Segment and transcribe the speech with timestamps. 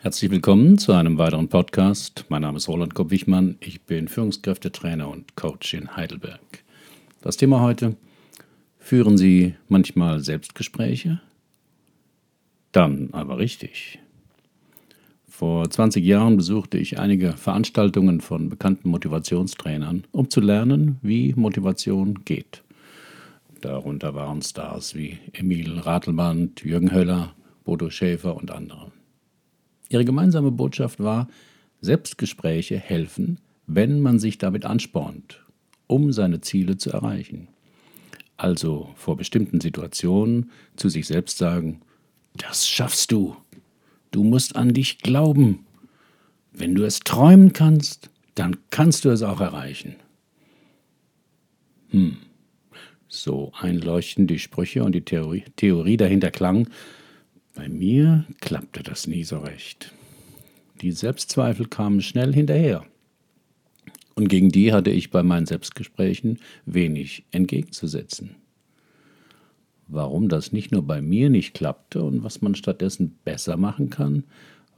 [0.00, 2.24] Herzlich willkommen zu einem weiteren Podcast.
[2.28, 3.56] Mein Name ist Roland Kopp-Wichmann.
[3.58, 6.62] Ich bin Führungskräftetrainer und Coach in Heidelberg.
[7.20, 7.96] Das Thema heute:
[8.78, 11.20] Führen Sie manchmal Selbstgespräche?
[12.70, 13.98] Dann aber richtig.
[15.26, 22.24] Vor 20 Jahren besuchte ich einige Veranstaltungen von bekannten Motivationstrainern, um zu lernen, wie Motivation
[22.24, 22.62] geht.
[23.62, 27.34] Darunter waren Stars wie Emil Ratelband, Jürgen Höller,
[27.64, 28.92] Bodo Schäfer und andere.
[29.88, 31.28] Ihre gemeinsame Botschaft war,
[31.80, 35.44] Selbstgespräche helfen, wenn man sich damit anspornt,
[35.86, 37.48] um seine Ziele zu erreichen.
[38.36, 41.80] Also vor bestimmten Situationen zu sich selbst sagen,
[42.36, 43.36] das schaffst du.
[44.10, 45.66] Du musst an dich glauben.
[46.52, 49.96] Wenn du es träumen kannst, dann kannst du es auch erreichen.
[51.90, 52.18] Hm.
[53.08, 56.68] So einleuchtend die Sprüche und die Theorie, Theorie dahinter klang,
[57.58, 59.92] bei mir klappte das nie so recht.
[60.80, 62.84] Die Selbstzweifel kamen schnell hinterher.
[64.14, 68.36] Und gegen die hatte ich bei meinen Selbstgesprächen wenig entgegenzusetzen.
[69.88, 74.22] Warum das nicht nur bei mir nicht klappte und was man stattdessen besser machen kann,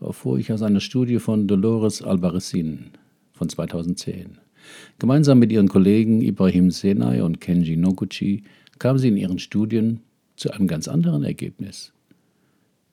[0.00, 2.92] erfuhr ich aus einer Studie von Dolores Albarracin
[3.34, 4.38] von 2010.
[4.98, 8.44] Gemeinsam mit ihren Kollegen Ibrahim Senai und Kenji Noguchi
[8.78, 10.00] kam sie in ihren Studien
[10.36, 11.92] zu einem ganz anderen Ergebnis.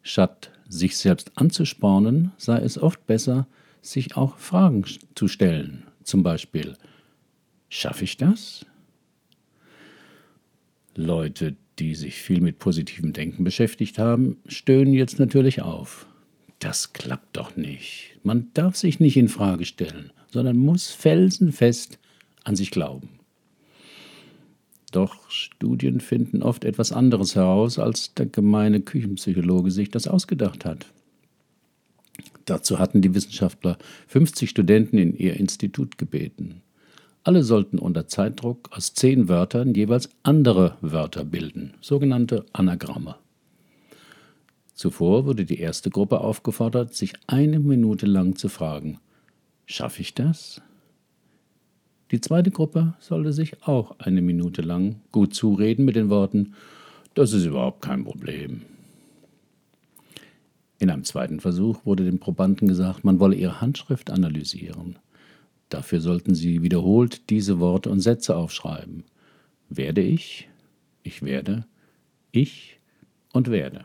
[0.08, 3.46] Statt sich selbst anzuspornen, sei es oft besser,
[3.82, 5.84] sich auch Fragen zu stellen.
[6.02, 6.78] Zum Beispiel,
[7.68, 8.66] schaffe ich das?
[10.96, 16.08] Leute, die sich viel mit positivem Denken beschäftigt haben, stöhnen jetzt natürlich auf.
[16.60, 18.18] Das klappt doch nicht.
[18.24, 22.00] Man darf sich nicht in Frage stellen, sondern muss felsenfest
[22.46, 23.17] an sich glauben.
[24.92, 30.86] Doch Studien finden oft etwas anderes heraus, als der gemeine Küchenpsychologe sich das ausgedacht hat.
[32.46, 36.62] Dazu hatten die Wissenschaftler 50 Studenten in ihr Institut gebeten.
[37.24, 43.17] Alle sollten unter Zeitdruck aus zehn Wörtern jeweils andere Wörter bilden, sogenannte Anagramme.
[44.73, 49.00] Zuvor wurde die erste Gruppe aufgefordert, sich eine Minute lang zu fragen,
[49.66, 50.61] schaffe ich das?
[52.12, 56.54] Die zweite Gruppe sollte sich auch eine Minute lang gut zureden mit den Worten,
[57.14, 58.62] das ist überhaupt kein Problem.
[60.80, 64.98] In einem zweiten Versuch wurde den Probanden gesagt, man wolle ihre Handschrift analysieren.
[65.70, 69.04] Dafür sollten sie wiederholt diese Worte und Sätze aufschreiben.
[69.70, 70.48] Werde ich,
[71.04, 71.66] ich werde,
[72.32, 72.80] ich
[73.34, 73.84] und werde.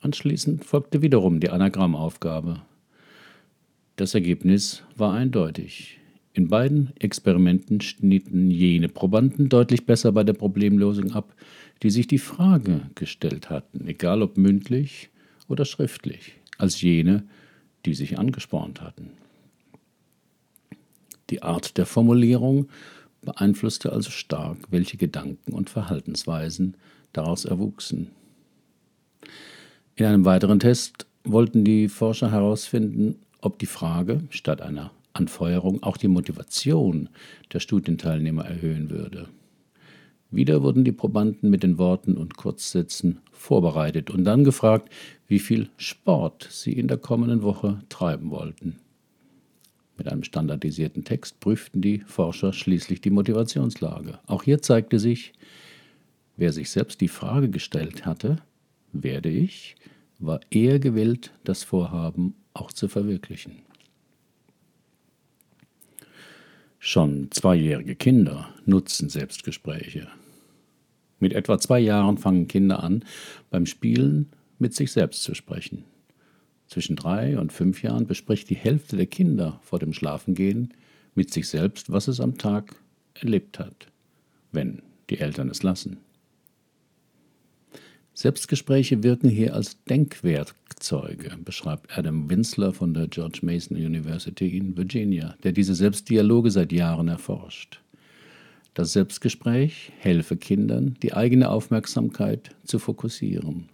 [0.00, 2.60] Anschließend folgte wiederum die Anagrammaufgabe.
[3.96, 6.00] Das Ergebnis war eindeutig.
[6.34, 11.34] In beiden Experimenten schnitten jene Probanden deutlich besser bei der Problemlösung ab,
[11.82, 15.10] die sich die Frage gestellt hatten, egal ob mündlich
[15.48, 17.24] oder schriftlich, als jene,
[17.84, 19.10] die sich angespornt hatten.
[21.28, 22.68] Die Art der Formulierung
[23.20, 26.76] beeinflusste also stark, welche Gedanken und Verhaltensweisen
[27.12, 28.10] daraus erwuchsen.
[29.96, 35.96] In einem weiteren Test wollten die Forscher herausfinden, ob die Frage statt einer Anfeuerung auch
[35.96, 37.08] die Motivation
[37.52, 39.28] der Studienteilnehmer erhöhen würde.
[40.30, 44.90] Wieder wurden die Probanden mit den Worten und Kurzsätzen vorbereitet und dann gefragt,
[45.28, 48.76] wie viel Sport sie in der kommenden Woche treiben wollten.
[49.98, 54.20] Mit einem standardisierten Text prüften die Forscher schließlich die Motivationslage.
[54.26, 55.34] Auch hier zeigte sich,
[56.36, 58.36] wer sich selbst die Frage gestellt hatte,
[58.92, 59.76] werde ich,
[60.18, 63.56] war eher gewillt, das Vorhaben auch zu verwirklichen.
[66.84, 70.08] Schon zweijährige Kinder nutzen Selbstgespräche.
[71.20, 73.04] Mit etwa zwei Jahren fangen Kinder an,
[73.50, 75.84] beim Spielen mit sich selbst zu sprechen.
[76.66, 80.74] Zwischen drei und fünf Jahren bespricht die Hälfte der Kinder vor dem Schlafengehen
[81.14, 82.74] mit sich selbst, was es am Tag
[83.14, 83.86] erlebt hat,
[84.50, 85.98] wenn die Eltern es lassen.
[88.14, 95.34] Selbstgespräche wirken hier als Denkwerkzeuge, beschreibt Adam Winsler von der George Mason University in Virginia,
[95.42, 97.80] der diese Selbstdialoge seit Jahren erforscht.
[98.74, 103.68] Das Selbstgespräch helfe Kindern, die eigene Aufmerksamkeit zu fokussieren.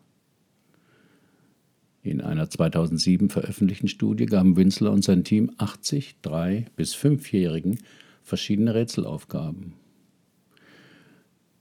[2.02, 7.80] In einer 2007 veröffentlichten Studie gaben Winsler und sein Team 80 drei- bis fünfjährigen
[8.22, 9.74] verschiedene Rätselaufgaben.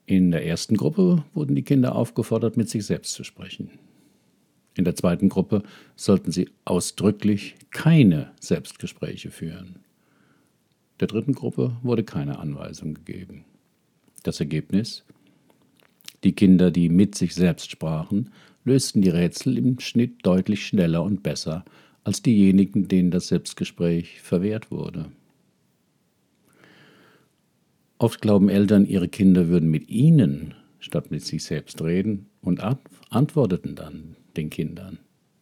[0.10, 3.72] In der ersten Gruppe wurden die Kinder aufgefordert, mit sich selbst zu sprechen.
[4.78, 5.64] In der zweiten Gruppe
[5.98, 9.80] sollten sie ausdrücklich keine Selbstgespräche führen.
[11.02, 13.44] Der dritten Gruppe wurde keine Anweisung gegeben.
[14.24, 15.04] Das Ergebnis?
[16.24, 18.32] Die Kinder, die mit sich selbst sprachen,
[18.64, 21.66] lösten die Rätsel im Schnitt deutlich schneller und besser
[22.06, 25.12] als diejenigen, denen das Selbstgespräch verwehrt wurde.
[28.00, 32.62] Oft glauben Eltern, ihre Kinder würden mit ihnen statt mit sich selbst reden und
[33.10, 35.00] antworteten dann den Kindern.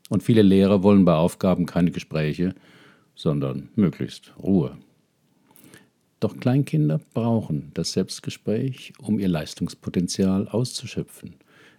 [0.09, 2.55] Und viele Lehrer wollen bei Aufgaben keine Gespräche,
[3.15, 4.77] sondern möglichst Ruhe.
[6.19, 11.35] Doch Kleinkinder brauchen das Selbstgespräch, um ihr Leistungspotenzial auszuschöpfen,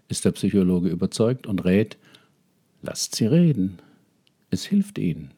[0.08, 1.96] ist der Psychologe überzeugt und rät,
[2.82, 3.78] lasst sie reden,
[4.50, 5.32] es hilft ihnen.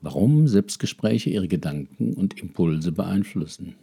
[0.00, 3.74] Warum Selbstgespräche ihre Gedanken und Impulse beeinflussen.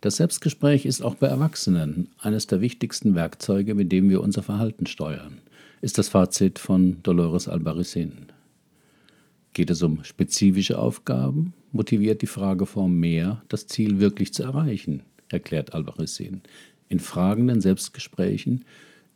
[0.00, 4.86] Das Selbstgespräch ist auch bei Erwachsenen eines der wichtigsten Werkzeuge, mit dem wir unser Verhalten
[4.86, 5.38] steuern,
[5.80, 8.26] ist das Fazit von Dolores Albaricin.
[9.52, 15.74] Geht es um spezifische Aufgaben, motiviert die Frageform mehr, das Ziel wirklich zu erreichen, erklärt
[15.74, 16.42] Albaricin.
[16.88, 18.64] In fragenden Selbstgesprächen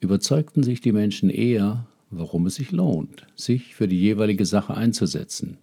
[0.00, 5.58] überzeugten sich die Menschen eher, warum es sich lohnt, sich für die jeweilige Sache einzusetzen.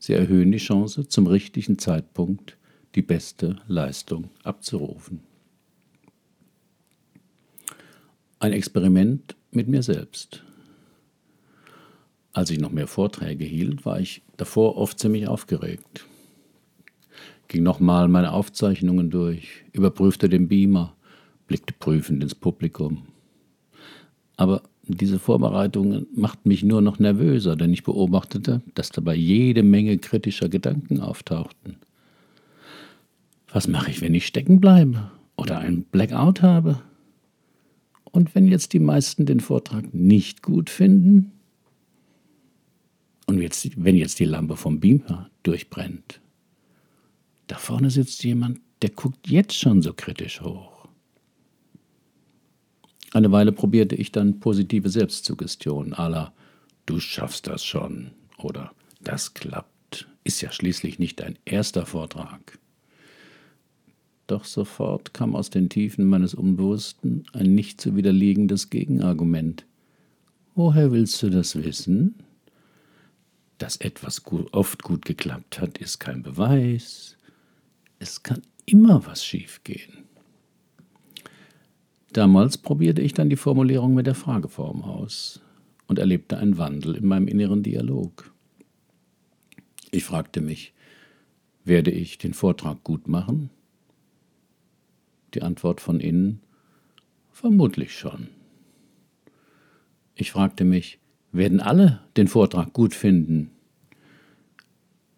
[0.00, 2.56] Sie erhöhen die Chance, zum richtigen Zeitpunkt
[2.96, 5.20] die beste Leistung abzurufen.
[8.40, 10.42] Ein Experiment mit mir selbst.
[12.32, 16.06] Als ich noch mehr Vorträge hielt, war ich davor oft ziemlich aufgeregt.
[17.48, 20.94] Ging nochmal meine Aufzeichnungen durch, überprüfte den Beamer,
[21.48, 23.02] blickte prüfend ins Publikum.
[24.36, 29.98] Aber diese Vorbereitungen machten mich nur noch nervöser, denn ich beobachtete, dass dabei jede Menge
[29.98, 31.76] kritischer Gedanken auftauchten.
[33.52, 36.80] Was mache ich, wenn ich stecken bleibe oder einen Blackout habe?
[38.04, 41.32] Und wenn jetzt die meisten den Vortrag nicht gut finden?
[43.30, 46.20] Und jetzt, wenn jetzt die Lampe vom Beamer durchbrennt,
[47.46, 50.88] da vorne sitzt jemand, der guckt jetzt schon so kritisch hoch.
[53.12, 56.32] Eine Weile probierte ich dann positive Selbstsuggestion aller
[56.86, 62.58] Du schaffst das schon oder Das klappt, ist ja schließlich nicht dein erster Vortrag.
[64.26, 69.66] Doch sofort kam aus den Tiefen meines Unbewussten ein nicht zu widerlegendes Gegenargument.
[70.56, 72.16] Woher willst du das wissen?
[73.60, 77.18] Dass etwas gut, oft gut geklappt hat, ist kein Beweis.
[77.98, 80.04] Es kann immer was schiefgehen.
[82.14, 85.42] Damals probierte ich dann die Formulierung mit der Frageform aus
[85.88, 88.32] und erlebte einen Wandel in meinem inneren Dialog.
[89.90, 90.72] Ich fragte mich,
[91.62, 93.50] werde ich den Vortrag gut machen?
[95.34, 96.40] Die Antwort von innen,
[97.30, 98.28] vermutlich schon.
[100.14, 100.99] Ich fragte mich,
[101.32, 103.50] werden alle den Vortrag gut finden?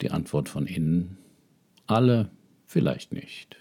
[0.01, 1.19] Die Antwort von innen,
[1.87, 2.31] alle
[2.67, 3.57] vielleicht nicht.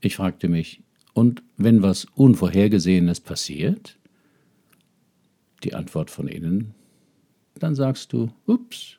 [0.00, 0.82] Ich fragte mich,
[1.12, 3.98] und wenn was Unvorhergesehenes passiert?
[5.64, 6.74] Die Antwort von innen,
[7.54, 8.98] dann sagst du, ups,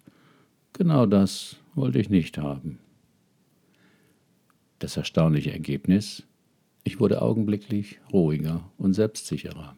[0.73, 2.79] genau das wollte ich nicht haben.
[4.79, 6.23] Das erstaunliche Ergebnis,
[6.83, 9.75] ich wurde augenblicklich ruhiger und selbstsicherer.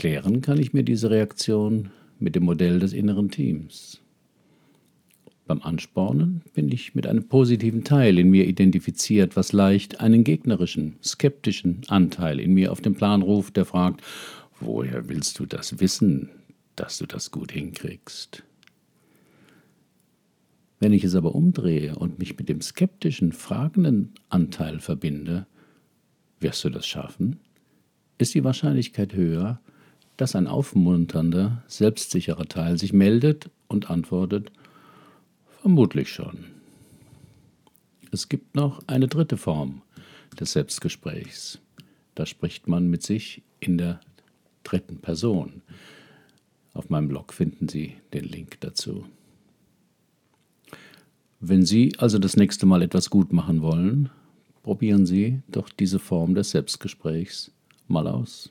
[0.00, 1.90] Erklären kann ich mir diese Reaktion
[2.20, 4.00] mit dem Modell des inneren Teams.
[5.44, 10.94] Beim Anspornen bin ich mit einem positiven Teil in mir identifiziert, was leicht einen gegnerischen,
[11.02, 14.00] skeptischen Anteil in mir auf den Plan ruft, der fragt,
[14.60, 16.28] woher willst du das wissen,
[16.76, 18.44] dass du das gut hinkriegst?
[20.78, 25.48] Wenn ich es aber umdrehe und mich mit dem skeptischen, fragenden Anteil verbinde,
[26.38, 27.40] wirst du das schaffen?
[28.18, 29.60] Ist die Wahrscheinlichkeit höher,
[30.18, 34.52] dass ein aufmunternder, selbstsicherer Teil sich meldet und antwortet,
[35.60, 36.44] vermutlich schon.
[38.10, 39.82] Es gibt noch eine dritte Form
[40.38, 41.60] des Selbstgesprächs.
[42.14, 44.00] Da spricht man mit sich in der
[44.64, 45.62] dritten Person.
[46.74, 49.06] Auf meinem Blog finden Sie den Link dazu.
[51.38, 54.10] Wenn Sie also das nächste Mal etwas gut machen wollen,
[54.64, 57.52] probieren Sie doch diese Form des Selbstgesprächs
[57.86, 58.50] mal aus.